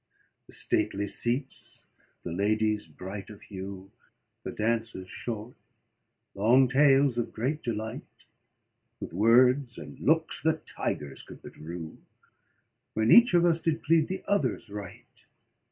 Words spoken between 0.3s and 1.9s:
The stately seats,